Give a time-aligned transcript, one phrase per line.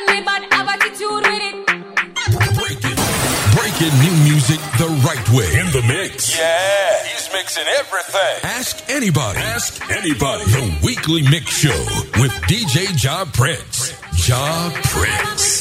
[0.00, 1.66] on me, but have attitude with it.
[2.56, 2.96] Breaking,
[3.56, 5.48] breaking new music the right way.
[5.60, 6.36] In the mix.
[6.38, 8.44] Yeah, he's mixing everything.
[8.44, 9.38] Ask anybody.
[9.38, 10.44] Ask anybody.
[10.44, 11.78] The weekly mix show
[12.20, 13.94] with DJ Job Prince.
[14.14, 15.60] Job Prince.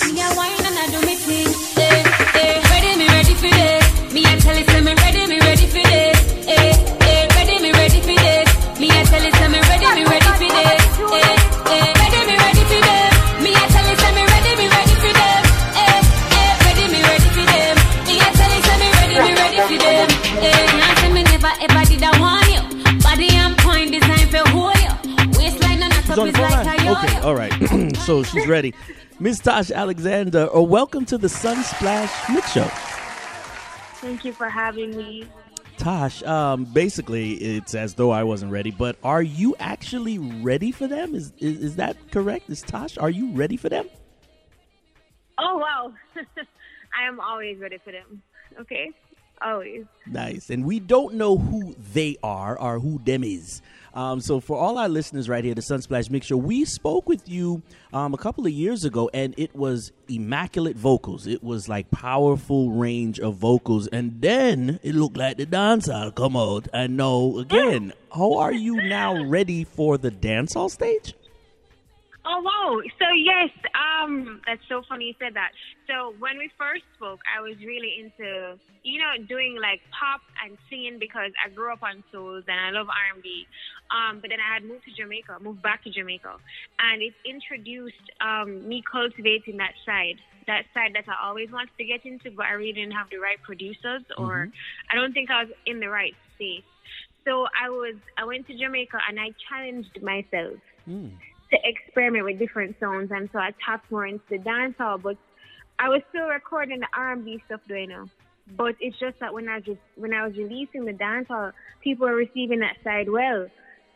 [26.19, 26.87] On the is like line.
[26.87, 27.97] Okay, all right.
[28.05, 28.73] so she's ready.
[29.19, 32.69] Miss Tosh Alexander, or welcome to the Sunsplash Mix Show.
[34.01, 35.25] Thank you for having me.
[35.77, 40.87] Tosh, um, basically, it's as though I wasn't ready, but are you actually ready for
[40.87, 41.15] them?
[41.15, 42.49] Is, is is that correct?
[42.49, 43.87] Is Tosh, are you ready for them?
[45.37, 45.93] Oh wow,
[46.97, 48.21] I am always ready for them.
[48.59, 48.91] Okay,
[49.41, 49.85] always.
[50.05, 50.49] Nice.
[50.49, 53.61] And we don't know who they are or who them is.
[53.93, 57.27] Um, so for all our listeners right here, the Sunsplash Mix Show, we spoke with
[57.27, 57.61] you
[57.93, 61.27] um, a couple of years ago, and it was immaculate vocals.
[61.27, 66.35] It was like powerful range of vocals, and then it looked like the dancehall come
[66.37, 66.67] out.
[66.73, 71.13] And no, again, how are you now ready for the dancehall stage?
[72.25, 72.81] Oh wow!
[72.99, 75.55] So yes, um, that's so funny you said that.
[75.87, 80.57] So when we first spoke, I was really into you know doing like pop and
[80.69, 83.47] singing because I grew up on souls and I love R and B.
[83.87, 86.35] Um, but then I had moved to Jamaica, moved back to Jamaica,
[86.79, 91.85] and it introduced um, me cultivating that side, that side that I always wanted to
[91.85, 94.49] get into, but I really didn't have the right producers, or
[94.91, 96.67] I don't think I was in the right space.
[97.23, 100.59] So I was, I went to Jamaica and I challenged myself
[101.51, 105.01] to experiment with different sounds, and so I tapped more into the dancehall.
[105.01, 105.17] But
[105.79, 108.05] I was still recording the R&B stuff, though, you know.
[108.57, 111.53] But it's just that when I just when I was releasing the dancehall,
[111.83, 113.47] people were receiving that side well.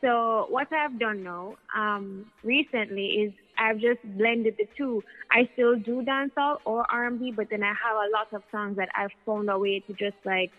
[0.01, 5.01] So what I've done now, um, recently is I've just blended the two.
[5.31, 8.89] I still do dancehall or R&B, but then I have a lot of songs that
[8.95, 10.51] I've found a way to just like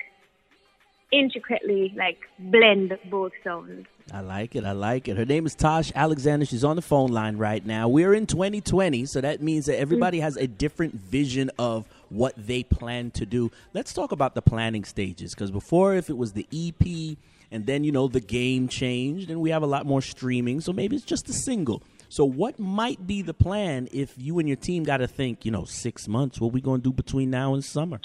[1.18, 3.86] intricately like blend both sounds.
[4.12, 4.64] I like it.
[4.64, 5.16] I like it.
[5.16, 6.44] Her name is Tosh Alexander.
[6.44, 7.88] She's on the phone line right now.
[7.88, 10.22] We're in 2020, so that means that everybody mm.
[10.22, 13.50] has a different vision of what they plan to do.
[13.72, 17.16] Let's talk about the planning stages because before, if it was the EP
[17.50, 20.72] and then, you know, the game changed and we have a lot more streaming, so
[20.72, 21.82] maybe it's just a single.
[22.10, 25.50] So, what might be the plan if you and your team got to think, you
[25.50, 26.40] know, six months?
[26.40, 28.00] What we going to do between now and summer?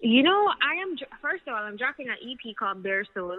[0.00, 3.36] You know, I am first of all, I'm dropping an EP called Bare Soul.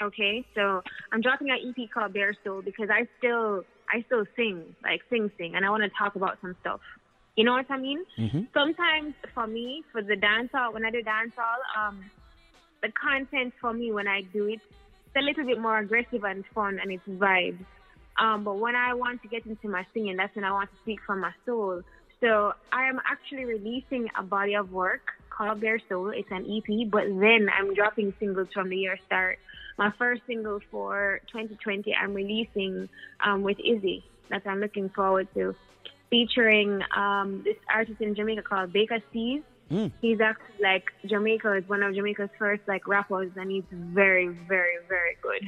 [0.00, 0.82] Okay, so
[1.12, 5.30] I'm dropping an EP called Bare Soul because I still I still sing like sing
[5.36, 6.80] sing, and I want to talk about some stuff.
[7.36, 8.04] You know what I mean?
[8.54, 12.04] Sometimes for me, for the dancehall, when I do dancehall, um,
[12.82, 14.60] the content for me when I do it,
[15.06, 17.64] it's a little bit more aggressive and fun, and it's vibes.
[18.20, 20.76] Um, but when I want to get into my singing, that's when I want to
[20.82, 21.82] speak from my soul.
[22.20, 26.10] So I am actually releasing a body of work called Bare Soul.
[26.10, 29.38] It's an EP, but then I'm dropping singles from the year start.
[29.78, 32.88] My first single for 2020, I'm releasing
[33.24, 35.54] um, with Izzy that I'm looking forward to,
[36.10, 39.42] featuring um, this artist in Jamaica called Baker Steve.
[40.00, 44.76] He's actually like Jamaica is one of Jamaica's first like rappers, and he's very, very,
[44.88, 45.42] very good.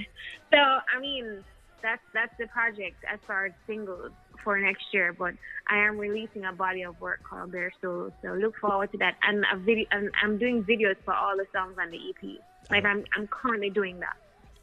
[0.51, 1.45] So I mean,
[1.83, 4.13] that's that's the project as far as singles
[4.43, 5.13] for next year.
[5.13, 5.35] But
[5.69, 9.17] I am releasing a body of work called Bare Soul, so look forward to that.
[9.23, 12.41] And a video, and I'm doing videos for all the songs on the EP.
[12.71, 14.17] Like I'm I'm currently doing that.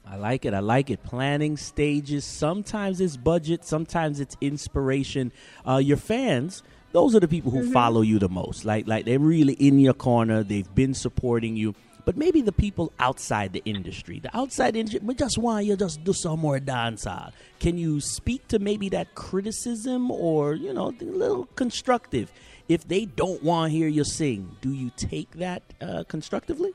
[0.06, 0.54] I like it.
[0.54, 1.04] I like it.
[1.04, 2.26] Planning stages.
[2.26, 3.64] Sometimes it's budget.
[3.66, 5.32] Sometimes it's inspiration.
[5.68, 8.66] Uh, your fans, those are the people who follow you the most.
[8.66, 10.44] Like, like they're really in your corner.
[10.44, 11.76] They've been supporting you.
[12.06, 16.04] But maybe the people outside the industry, the outside industry, we just want you just
[16.04, 17.32] do some more dancehall.
[17.60, 22.32] Can you speak to maybe that criticism or you know, a little constructive?
[22.68, 26.74] If they don't want to hear you sing, do you take that uh, constructively?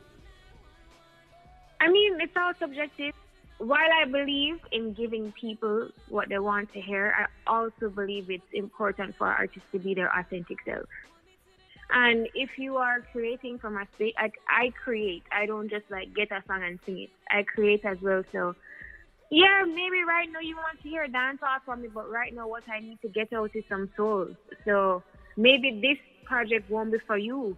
[1.81, 3.15] I mean, it's all subjective.
[3.59, 8.45] While I believe in giving people what they want to hear, I also believe it's
[8.53, 10.85] important for artists to be their authentic self.
[11.91, 16.15] And if you are creating from a space, like I create, I don't just like
[16.15, 17.11] get a song and sing it.
[17.31, 18.25] I create as well.
[18.33, 18.55] So,
[19.31, 22.65] yeah, maybe right now you want to hear dancehall from me, but right now what
[22.69, 24.29] I need to get out is some soul.
[24.65, 25.03] So
[25.37, 27.57] maybe this project won't be for you.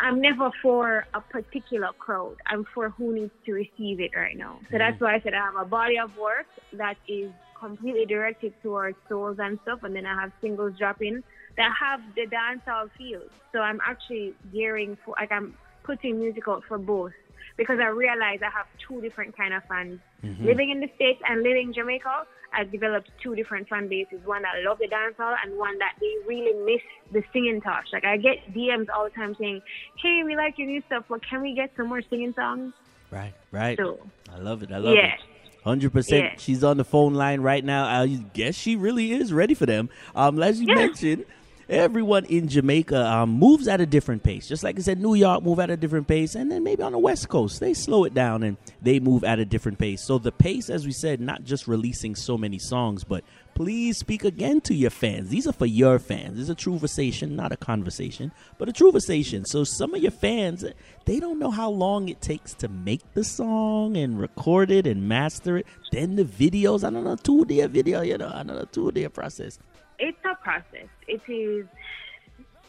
[0.00, 2.36] I'm never for a particular crowd.
[2.46, 4.58] I'm for who needs to receive it right now.
[4.70, 5.02] So that's mm.
[5.02, 9.36] why I said I have a body of work that is completely directed towards souls
[9.38, 11.22] and stuff, and then I have singles dropping
[11.56, 13.20] that have the dancehall feel.
[13.52, 15.54] So I'm actually gearing for like I'm
[15.84, 17.12] putting music out for both
[17.56, 19.98] because I realize I have two different kind of fans.
[20.44, 24.18] Living in the States and living in Jamaica, I've developed two different fan bases.
[24.24, 26.82] One that love the dancehall and one that they really miss
[27.12, 27.86] the singing touch.
[27.92, 29.62] Like I get DMs all the time saying,
[30.02, 32.72] Hey, we like your new stuff, but can we get some more singing songs?
[33.10, 33.78] Right, right.
[33.78, 34.72] So I love it.
[34.72, 35.14] I love Yeah.
[35.14, 35.20] it.
[35.64, 36.40] Hundred percent.
[36.40, 37.86] She's on the phone line right now.
[37.86, 39.88] I guess she really is ready for them.
[40.14, 40.74] Um, as you Yeah.
[40.86, 41.24] mentioned,
[41.68, 44.46] everyone in Jamaica um, moves at a different pace.
[44.46, 46.92] Just like I said, New York move at a different pace, and then maybe on
[46.92, 50.02] the West Coast they slow it down and they move at a different pace.
[50.02, 53.24] So the pace, as we said, not just releasing so many songs, but
[53.54, 55.30] please speak again to your fans.
[55.30, 56.38] These are for your fans.
[56.38, 59.44] It's a true conversation, not a conversation, but a true conversation.
[59.44, 60.64] So some of your fans,
[61.06, 65.08] they don't know how long it takes to make the song and record it and
[65.08, 65.66] master it.
[65.90, 69.58] Then the videos, I don't know, two day video, you know, know, two day process.
[69.98, 70.88] It's a process.
[71.06, 71.66] It is.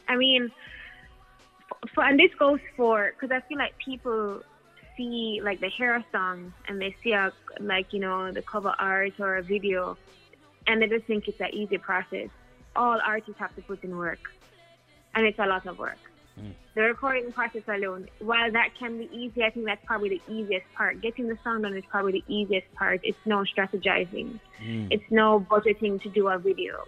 [0.08, 0.52] I mean,
[1.94, 4.42] for, and this goes for because I feel like people
[4.96, 9.20] see like the hair song and they see a like you know the cover art
[9.20, 9.98] or a video,
[10.66, 12.30] and they just think it's an easy process.
[12.76, 14.20] All artists have to put in work,
[15.16, 15.98] and it's a lot of work.
[16.40, 16.54] Mm.
[16.76, 20.72] The recording process alone, while that can be easy, I think that's probably the easiest
[20.74, 21.02] part.
[21.02, 23.00] Getting the song done is probably the easiest part.
[23.04, 24.40] It's no strategizing.
[24.64, 24.88] Mm.
[24.92, 26.86] It's no budgeting to do a video.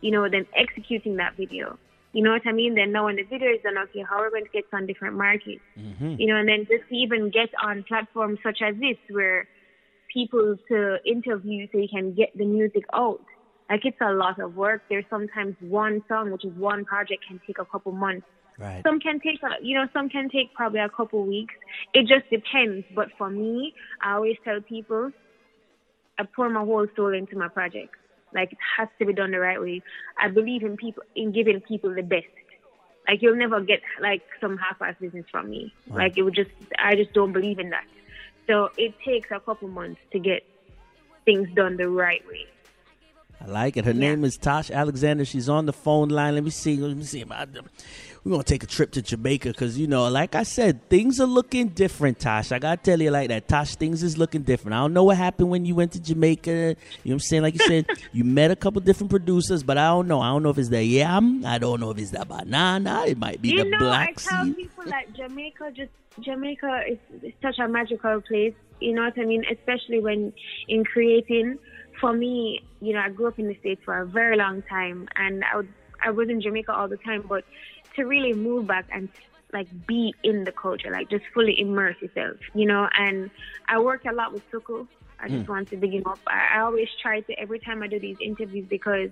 [0.00, 1.78] You know, then executing that video.
[2.12, 2.74] You know what I mean?
[2.74, 5.16] Then knowing the video is done, okay, how are we going to get on different
[5.16, 5.60] markets?
[5.78, 6.14] Mm-hmm.
[6.18, 9.46] You know, and then just to even get on platforms such as this where
[10.12, 13.20] people to interview so you can get the music out.
[13.68, 14.82] Like it's a lot of work.
[14.88, 18.26] There's sometimes one song, which is one project, can take a couple months.
[18.58, 18.82] Right.
[18.86, 21.54] Some can take, a- you know, some can take probably a couple weeks.
[21.92, 22.86] It just depends.
[22.94, 25.12] But for me, I always tell people,
[26.18, 27.94] I pour my whole soul into my project.
[28.32, 29.82] Like it has to be done the right way.
[30.20, 32.26] I believe in people, in giving people the best.
[33.06, 35.72] Like you'll never get like some half-ass business from me.
[35.88, 37.84] Like it would just, I just don't believe in that.
[38.46, 40.44] So it takes a couple months to get
[41.24, 42.46] things done the right way.
[43.40, 43.84] I like it.
[43.84, 45.24] Her name is Tosh Alexander.
[45.24, 46.34] She's on the phone line.
[46.34, 46.76] Let me see.
[46.76, 47.24] Let me see.
[48.24, 51.26] We're gonna take a trip to Jamaica because you know, like I said, things are
[51.26, 52.18] looking different.
[52.18, 53.46] Tosh, I gotta tell you like that.
[53.46, 54.74] Tosh, things is looking different.
[54.74, 56.50] I don't know what happened when you went to Jamaica.
[56.50, 56.74] You know
[57.04, 57.42] what I'm saying?
[57.42, 60.20] Like you said, you met a couple different producers, but I don't know.
[60.20, 61.46] I don't know if it's the yam.
[61.46, 63.04] I don't know if it's the banana.
[63.06, 64.56] It might be you the know, black I tell seed.
[64.56, 68.54] people that Jamaica just Jamaica is, is such a magical place.
[68.80, 69.44] You know what I mean?
[69.50, 70.32] Especially when
[70.66, 71.58] in creating.
[72.00, 75.08] For me, you know, I grew up in the states for a very long time,
[75.16, 75.68] and I would
[76.04, 77.24] I was in Jamaica all the time.
[77.28, 77.44] But
[77.96, 79.08] to really move back and
[79.52, 82.88] like be in the culture, like just fully immerse yourself, you know.
[82.96, 83.30] And
[83.68, 84.86] I work a lot with Suku.
[85.20, 85.52] I just hmm.
[85.52, 86.20] want to big him up.
[86.28, 89.10] I, I always try to every time I do these interviews because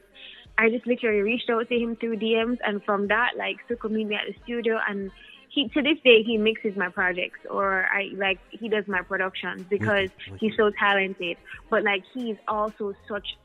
[0.56, 4.06] I just literally reached out to him through DMs, and from that, like Suku meet
[4.06, 5.10] me at the studio, and
[5.56, 9.62] he to this day he mixes my projects or I like he does my productions
[9.70, 11.38] because he's so talented.
[11.70, 13.38] But like he's also such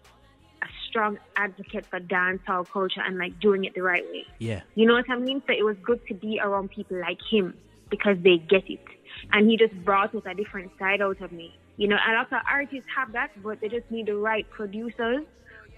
[0.62, 4.26] a strong advocate for dancehall culture and like doing it the right way.
[4.40, 4.62] Yeah.
[4.76, 5.42] You know what I mean?
[5.48, 7.54] So it was good to be around people like him
[7.90, 8.84] because they get it.
[9.32, 11.56] And he just brought out a different side out of me.
[11.78, 15.24] You know, a lot of artists have that, but they just need the right producers,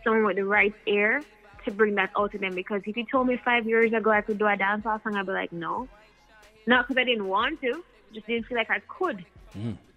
[0.04, 1.22] someone with the right ear
[1.66, 2.56] to bring that out to them.
[2.56, 5.28] Because if you told me five years ago I could do a dancehall song, I'd
[5.28, 5.88] be like, no.
[6.68, 9.26] Not because I didn't want to, just didn't feel like I could.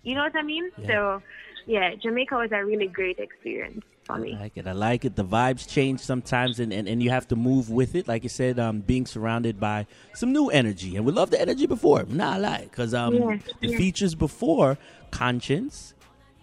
[0.03, 0.71] You know what I mean?
[0.79, 0.87] Yeah.
[0.87, 1.23] So,
[1.67, 4.35] yeah, Jamaica was a really great experience for me.
[4.35, 4.67] I like it.
[4.67, 5.17] I like it.
[5.17, 8.07] The vibes change sometimes, and, and, and you have to move with it.
[8.07, 11.67] Like you said, um, being surrounded by some new energy, and we love the energy
[11.67, 12.05] before.
[12.09, 13.77] Nah, lie, because um, Yeah, the yeah.
[13.77, 14.79] features before
[15.11, 15.95] Konshens,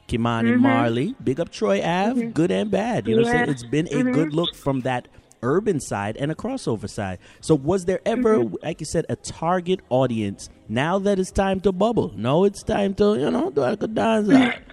[0.10, 0.60] Kimani Mm-hmm.
[0.60, 3.08] Marley, Big Up Troy Ave, good and bad.
[3.08, 3.50] You know what I'm saying?
[3.50, 4.12] It's been a Mm-hmm.
[4.12, 5.08] good look from that
[5.44, 7.20] urban side and a crossover side.
[7.42, 8.56] So, was there ever, Mm-hmm.
[8.64, 10.50] like you said, a target audience?
[10.68, 13.88] Now that it's time to bubble, no, it's time to you know do like a
[13.88, 14.30] dance.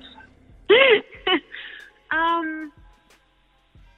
[2.13, 2.73] Um,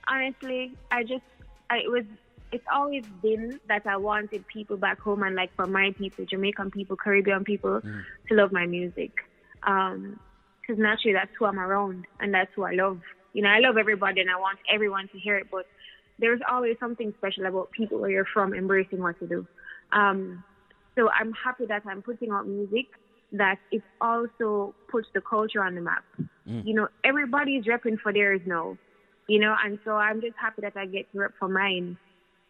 [0.07, 1.23] honestly, I just,
[1.71, 2.05] I it was,
[2.53, 6.71] it's always been that I wanted people back home and like for my people, Jamaican
[6.73, 9.13] people, Caribbean people, to love my music.
[9.63, 10.21] Um,
[10.61, 13.01] because naturally that's who I'm around and that's who I love.
[13.33, 15.67] You know, I love everybody and I want everyone to hear it, but
[16.19, 19.47] there's always something special about people where you're from embracing what you do.
[19.93, 20.45] Um,
[20.97, 22.87] so I'm happy that I'm putting out music
[23.33, 26.05] that it also puts the culture on the map.
[26.45, 28.77] You know, everybody's repping for theirs now.
[29.29, 31.97] You know, and so I'm just happy that I get to rep for mine.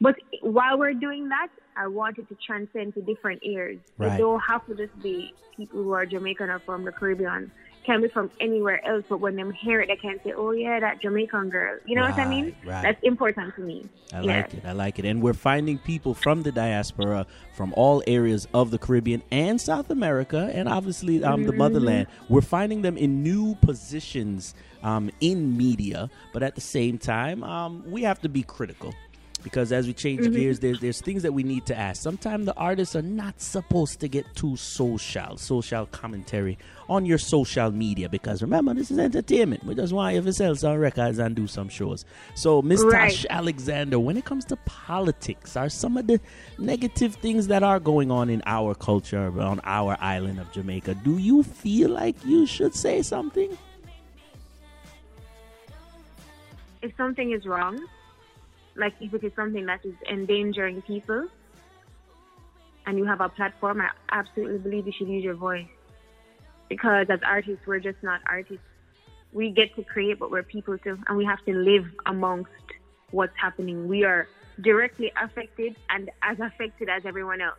[0.01, 3.79] But while we're doing that, I wanted to transcend to different ears.
[3.99, 4.15] Right.
[4.15, 7.53] It don't have to just be people who are Jamaican or from the Caribbean.
[7.85, 10.81] Can be from anywhere else, but when them hear it, they can say, "Oh yeah,
[10.81, 12.55] that Jamaican girl." You know what I mean?
[12.65, 12.83] Right, right.
[12.83, 13.89] That's important to me.
[14.13, 14.37] I yeah.
[14.37, 14.63] like it.
[14.65, 15.05] I like it.
[15.05, 19.91] And we're finding people from the diaspora from all areas of the Caribbean and South
[19.91, 21.51] America, and obviously um, Mm-hmm.
[21.51, 22.07] the motherland.
[22.29, 27.83] We're finding them in new positions um, in media, but at the same time, um,
[27.91, 28.95] we have to be critical.
[29.43, 30.35] Because as we change Mm-hmm.
[30.35, 32.03] gears, there's, there's things that we need to ask.
[32.03, 36.59] Sometimes the artists are not supposed to get too social, social commentary
[36.89, 38.09] on your social media.
[38.09, 39.65] Because remember, this is entertainment.
[39.65, 42.05] We just want you to sell some records and do some shows.
[42.35, 43.11] So, Miss Right.
[43.11, 46.21] Tosh Alexander, when it comes to politics, are some of the
[46.59, 50.95] negative things that are going on in our culture on our island of Jamaica?
[51.03, 53.57] Do you feel like you should say something?
[56.83, 57.79] if something is wrong,
[58.77, 61.29] like if it is something that is endangering people,
[62.87, 65.69] and you have a platform, I absolutely believe you should use your voice.
[66.69, 68.65] Because as artists, we're just not artists.
[69.33, 72.51] We get to create, but we're people too, and we have to live amongst
[73.11, 73.89] what's happening.
[73.89, 74.29] We are
[74.61, 77.59] directly affected and as affected as everyone else.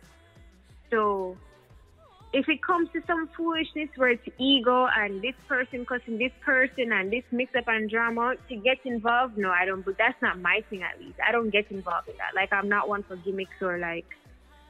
[0.90, 1.36] So
[2.34, 6.90] if it comes to some foolishness where it's ego and this person cussing this person
[6.90, 9.84] and this mix up and drama to get involved, no, I don't.
[9.84, 10.82] But that's not my thing.
[10.82, 12.34] At least I don't get involved in that.
[12.34, 14.06] Like I'm not one for gimmicks or like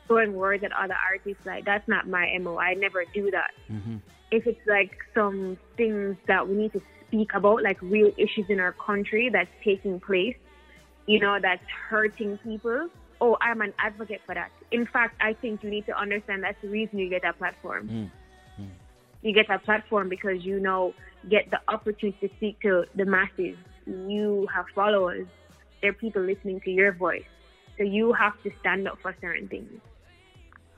[0.06, 1.46] throwing words at other artists.
[1.46, 2.58] Like that's not my mo.
[2.58, 3.52] I never do that.
[3.72, 3.96] Mm-hmm.
[4.30, 8.60] If it's like some things that we need to speak about, like real issues in
[8.60, 10.36] our country that's taking place,
[11.06, 12.90] you know, that's hurting people.
[13.20, 14.50] Oh, I'm an advocate for that.
[14.70, 17.88] In fact, I think you need to understand that's the reason you get that platform.
[17.88, 18.64] Hmm.
[19.24, 20.92] You get that platform because you know
[21.30, 23.56] get the opportunity to speak to the masses.
[23.86, 25.26] You have followers.
[25.80, 27.24] There are people listening to your voice.
[27.78, 29.80] So you have to stand up for certain things.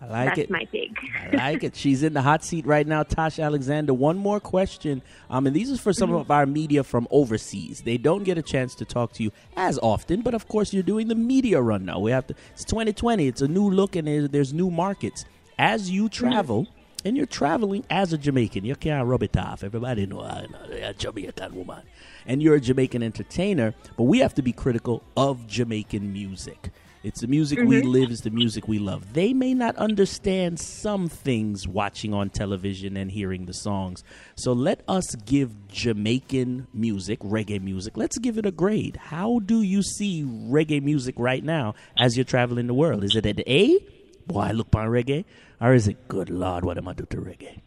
[0.00, 0.50] I like That's it.
[0.50, 0.96] my take.
[1.32, 1.74] I like it.
[1.74, 3.94] She's in the hot seat right now, Tasha Alexander.
[3.94, 6.18] One more question, um, and these is for some mm-hmm.
[6.18, 7.80] of our media from overseas.
[7.82, 10.82] They don't get a chance to talk to you as often, but of course, you're
[10.82, 11.98] doing the media run now.
[11.98, 12.34] We have to.
[12.52, 13.26] It's 2020.
[13.26, 15.24] It's a new look, and there's, there's new markets.
[15.58, 16.66] As you travel,
[17.06, 19.62] and you're traveling as a Jamaican, you can't rub it off.
[19.62, 21.82] Everybody know uh, I'm uh, a Jamaican woman,
[22.26, 23.74] and you're a Jamaican entertainer.
[23.96, 26.70] But we have to be critical of Jamaican music.
[27.02, 29.12] It's the music we live, it's the music we love.
[29.12, 34.02] They may not understand some things watching on television and hearing the songs.
[34.34, 38.96] So let us give Jamaican music, reggae music, let's give it a grade.
[38.96, 43.04] How do you see reggae music right now as you're traveling the world?
[43.04, 43.78] Is it an A?
[44.26, 45.24] Boy, I look on reggae.
[45.60, 47.60] Or is it, good Lord, what am I do to reggae?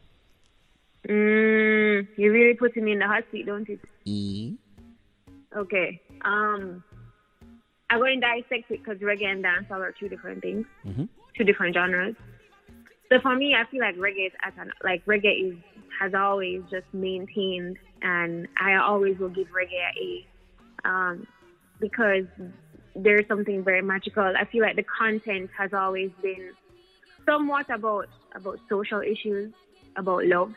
[1.08, 3.80] Mm, you're really putting me in the hot seat, don't you?
[4.06, 4.56] E.
[5.56, 6.02] Okay.
[6.24, 6.84] Um,
[7.98, 10.66] Going to dissect it because reggae and dancehall are two different things,
[11.38, 12.16] two different genres.
[13.10, 15.58] So for me, I feel like reggae is at an, like reggae is
[16.00, 21.28] has always just maintained, and I always will give reggae a A, um,
[21.80, 22.26] because
[22.96, 24.24] there's something very magical.
[24.24, 26.52] I feel like the content has always been
[27.26, 29.52] somewhat about about social issues,
[29.98, 30.54] about love.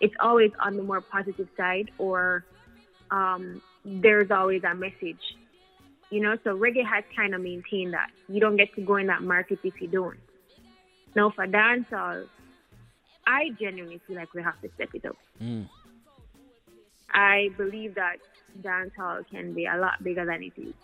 [0.00, 2.44] It's always on the more positive side, or
[3.10, 5.20] um, there's always a message.
[6.10, 8.10] You know, so reggae has kind of maintained that.
[8.28, 10.18] You don't get to go in that market if you don't.
[11.14, 12.26] Now for dancehall,
[13.26, 15.16] I genuinely feel like we have to step it up.
[15.38, 15.62] Hmm.
[17.12, 18.16] I believe that
[18.62, 20.74] dancehall can be a lot bigger than it is.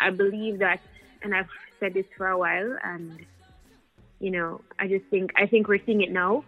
[0.00, 0.80] I believe that,
[1.22, 1.48] and I've
[1.80, 3.24] said this for a while, and
[4.18, 6.44] you know, I just think I think we're seeing it now.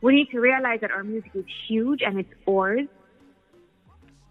[0.00, 2.88] We need to realize that our music is huge and it's ours.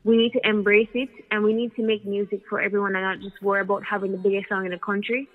[0.03, 3.19] We need to embrace it, and we need to make music for everyone, and not
[3.19, 5.27] just worry about having the biggest song in the country.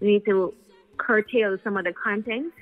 [0.00, 0.54] We need to
[0.98, 2.52] curtail some of the content.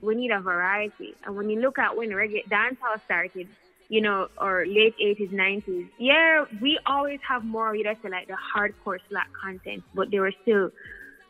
[0.00, 3.48] We need a variety, and when you look at when reggae dancehall started,
[3.88, 8.36] you know, or late 80s, 90s, yeah, we always have more, let's say, like the
[8.56, 10.70] hardcore slack content, but there was still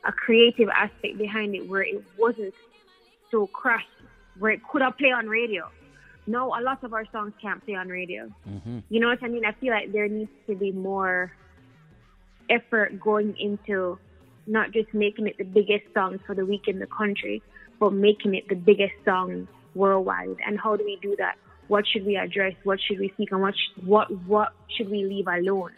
[0.04, 2.54] a creative aspect behind it where it wasn't
[3.30, 3.86] so crushed,
[4.38, 5.68] where it could have played on radio.
[6.26, 8.32] No, a lot of our songs can't play on radio.
[8.48, 8.78] Mm-hmm.
[8.88, 9.44] You know what I mean?
[9.44, 11.32] I feel like there needs to be more
[12.48, 13.98] effort going into
[14.46, 17.42] not just making it the biggest song for the week in the country,
[17.78, 20.36] but making it the biggest song worldwide.
[20.46, 21.36] And how do we do that?
[21.68, 22.54] What should we address?
[22.64, 23.32] What should we seek?
[23.32, 25.72] And what sh- what what should we leave alone?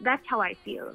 [0.00, 0.94] That's how I feel,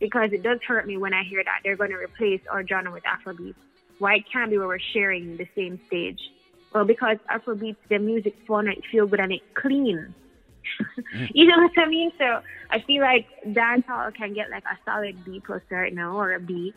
[0.00, 2.92] because it does hurt me when I hear that they're going to replace our genre
[2.92, 3.54] with Afrobeat.
[3.98, 6.20] Why it can't be where we're sharing the same stage?
[6.76, 10.14] Well, because Afrobeat, the music's fun, and it feel good, and it clean.
[11.34, 12.12] you know what I mean?
[12.18, 16.34] So I feel like dancehall can get like a solid B plus right now or
[16.34, 16.74] a B.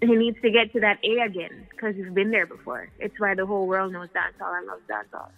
[0.00, 2.88] He needs to get to that A again because he's been there before.
[3.00, 5.30] It's why the whole world knows dancehall and loves dancehall.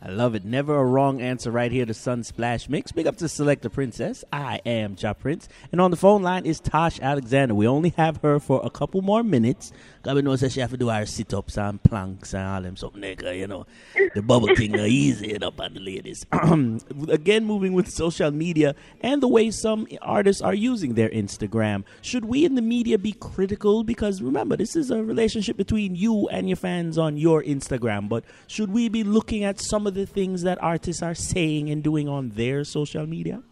[0.00, 0.44] I love it.
[0.44, 2.92] Never a wrong answer right here to Sunsplash Mix.
[2.92, 4.24] Big up to Selector Princess.
[4.32, 5.48] I am Ja Prince.
[5.72, 7.52] And on the phone line is Tosh Alexander.
[7.52, 9.72] We only have her for a couple more minutes.
[10.00, 12.62] Because we know that she have to do her sit ups and planks and all
[12.62, 13.66] them something, nigga, you know.
[14.14, 16.24] The bubble thing are easy up on the ladies.
[17.08, 21.82] Again, moving with social media and the way some artists are using their Instagram.
[22.02, 23.82] Should we in the media be critical?
[23.82, 28.08] Because remember, this is a relationship between you and your fans on your Instagram.
[28.08, 31.82] But should we be looking at some of the things that artists are saying and
[31.82, 33.42] doing on their social media?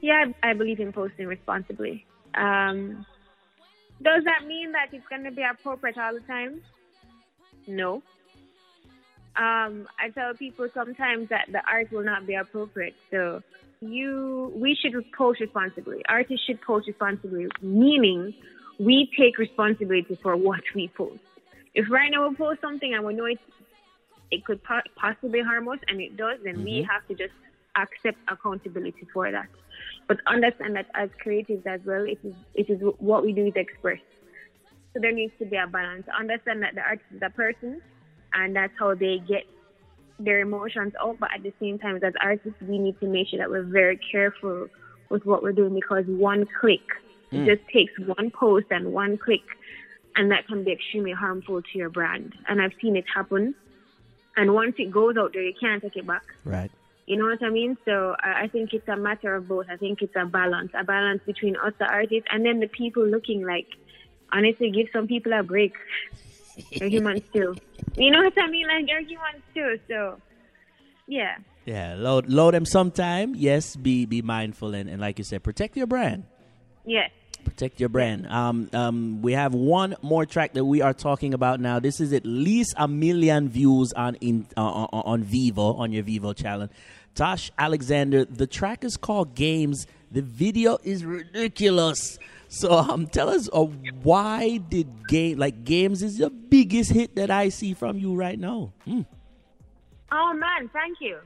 [0.00, 2.06] Yeah, I, believe in posting responsibly.
[2.34, 3.04] Um,
[4.02, 6.62] does that mean that it's going to be appropriate all the time?
[7.66, 8.02] No.
[9.36, 12.94] Um, I tell people sometimes that the art will not be appropriate.
[13.10, 13.42] So
[13.80, 16.02] you, we should post responsibly.
[16.08, 18.34] Artists should post responsibly, meaning
[18.78, 21.20] we take responsibility for what we post.
[21.74, 23.38] If right now we post something and we know it,
[24.30, 26.90] it could po- possibly harm us, and it does, then we mm-hmm.
[26.90, 27.34] have to just
[27.76, 29.48] accept accountability for that.
[30.08, 33.52] But understand that as creatives as well, it is it is what we do is
[33.56, 34.00] express.
[34.92, 36.06] So there needs to be a balance.
[36.18, 37.82] Understand that the artist is a person,
[38.32, 39.44] and that's how they get
[40.18, 41.18] their emotions out.
[41.20, 43.98] But at the same time, as artists, we need to make sure that we're very
[44.10, 44.68] careful
[45.10, 46.80] with what we're doing because one click,
[47.30, 47.46] it mm.
[47.46, 49.44] just takes one post and one click,
[50.16, 52.34] and that can be extremely harmful to your brand.
[52.48, 53.54] And I've seen it happen.
[54.36, 56.24] And once it goes out there, you can't take it back.
[56.44, 56.70] Right.
[57.06, 57.76] You know what I mean?
[57.84, 59.66] So I I think it's a matter of both.
[59.70, 63.06] I think it's a balance, a balance between us, the artists, and then the people
[63.06, 63.68] looking like,
[64.32, 65.74] honestly, give some people a break.
[66.78, 67.54] They're humans too.
[67.96, 68.66] You know what I mean?
[68.66, 69.78] Like they're humans too.
[69.88, 70.18] So,
[71.06, 71.36] yeah.
[71.66, 73.34] Yeah, load load them sometime.
[73.34, 76.24] Yes, be be mindful and, and like you said, protect your brand.
[76.84, 77.10] Yes.
[77.46, 78.26] Protect your brand.
[78.26, 81.78] Um, um, we have one more track that we are talking about now.
[81.78, 86.02] This is at least a million views on in uh, on, on Vevo on your
[86.02, 86.68] Vevo channel.
[87.14, 88.24] Tosh Alexander.
[88.24, 89.86] The track is called Games.
[90.10, 92.18] The video is ridiculous.
[92.48, 93.64] So um, tell us uh,
[94.02, 98.38] why did game like Games is the biggest hit that I see from you right
[98.38, 98.72] now.
[98.84, 99.02] Hmm.
[100.10, 101.18] Oh man, thank you.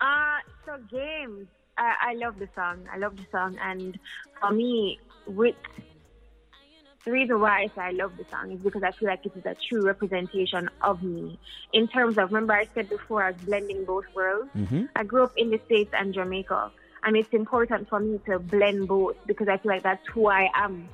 [0.00, 1.46] Uh, so games.
[1.78, 2.88] I, I love the song.
[2.92, 3.98] I love the song, and
[4.40, 5.56] for me, with
[7.04, 9.32] the reason why I say I love the song is because I feel like it
[9.36, 11.38] is a true representation of me.
[11.72, 14.50] In terms of, remember I said before, I was blending both worlds.
[14.96, 16.72] I grew up in the States and Jamaica,
[17.04, 20.48] and it's important for me to blend both because I feel like that's who I
[20.52, 20.88] am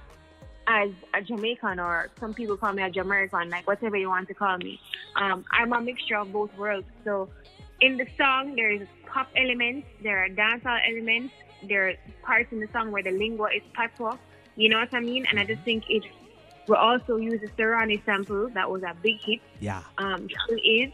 [0.67, 4.35] as a Jamaican, or some people call me a Jamaican, like whatever you want to
[4.35, 4.79] call me.
[5.17, 6.87] Um, I'm a mixture of both worlds.
[7.05, 7.31] So
[7.81, 11.33] in the song, there is pop elements, there are dancehall elements,
[11.69, 14.17] there are parts in the song where the lingua is patois.
[14.57, 15.27] You know what I mean?
[15.29, 16.05] And I just think it.
[16.69, 19.41] We also use the Serani sample that was a big hit.
[19.61, 19.83] Yeah.
[19.99, 20.93] Um, still is.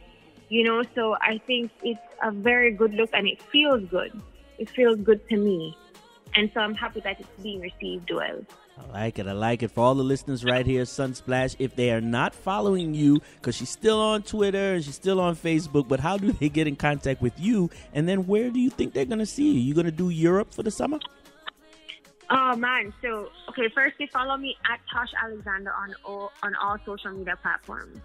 [0.49, 4.13] You know, so I think it's a very good look and it feels good.
[4.59, 5.77] It feels good to me.
[6.35, 8.41] And so I'm happy that it's being received well.
[8.79, 9.27] I like it.
[9.27, 9.71] I like it.
[9.71, 13.71] For all the listeners right here, Sunsplash, if they are not following you, because she's
[13.71, 17.21] still on Twitter and she's still on Facebook, but how do they get in contact
[17.21, 17.71] with you?
[17.93, 19.61] And then where do you think they're going to see you?
[19.61, 20.99] You going to do Europe for the summer?
[22.31, 22.93] Oh man!
[23.01, 27.99] So okay, firstly, follow me at Tosh Alexander on all on all social media platforms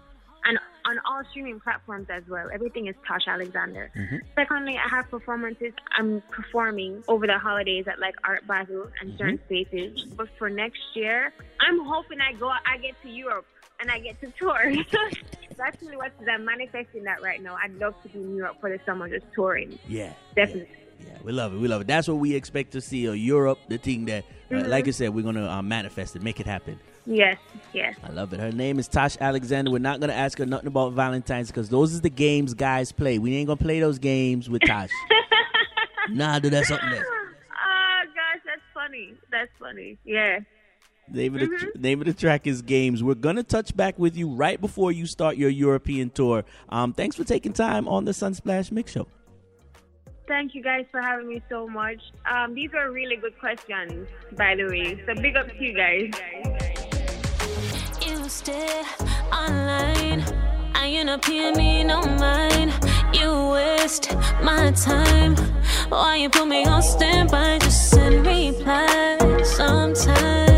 [0.44, 2.48] and on all streaming platforms as well.
[2.52, 3.90] Everything is Tosh Alexander.
[4.36, 5.72] Secondly, I have performances.
[5.96, 10.04] I'm performing over the holidays at like Art Basel and certain spaces.
[10.14, 12.48] But for next year, I'm hoping I go.
[12.48, 13.46] I get to Europe
[13.80, 14.72] and I get to tour.
[15.56, 17.56] That's really what I'm manifesting that right now.
[17.62, 19.78] I'd love to be in Europe for the summer, just touring.
[19.88, 20.12] Yeah.
[20.34, 20.68] Definitely.
[21.00, 21.58] Yeah, yeah, we love it.
[21.58, 21.86] We love it.
[21.86, 23.08] That's what we expect to see.
[23.08, 26.22] Uh, Europe, the thing that, uh, like I said, we're going to uh, manifest it,
[26.22, 26.78] make it happen.
[27.06, 27.36] Yes,
[27.72, 27.96] yes.
[28.02, 28.40] I love it.
[28.40, 29.70] Her name is Tosh Alexander.
[29.70, 32.92] We're not going to ask her nothing about Valentine's because those is the games guys
[32.92, 33.18] play.
[33.18, 34.90] We ain't going to play those games with Tosh.
[36.08, 37.04] nah, do that something else.
[37.06, 39.14] Oh gosh, that's funny.
[39.30, 39.98] That's funny.
[40.04, 40.40] Yeah.
[41.08, 43.02] Name of, the tr- name of the track is Games.
[43.02, 46.44] We're going to touch back with you right before you start your European tour.
[46.70, 49.06] Um, thanks for taking time on the Sunsplash Mix Show.
[50.26, 52.00] Thank you guys for having me so much.
[52.24, 55.02] Um, these are really good questions, by the way.
[55.06, 56.10] So big up to you guys.
[58.24, 58.82] You stay
[59.30, 60.24] online.
[60.74, 62.72] I end up paying me no mind.
[63.12, 65.36] You waste my time.
[65.90, 67.58] Why you put me on standby?
[67.58, 70.53] Just send replies sometime.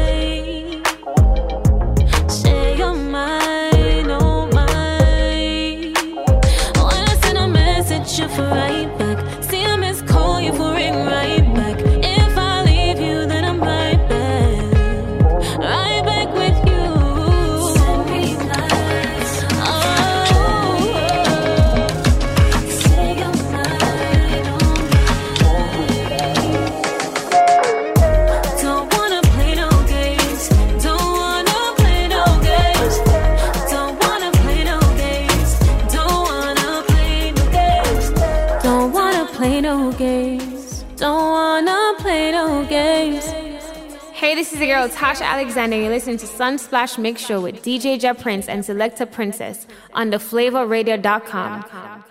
[44.97, 45.77] Tasha Alexander.
[45.77, 52.06] You're listening to Sunsplash Mix Show with DJ Ja Prince and Selecta Princess on theflavorradio.com.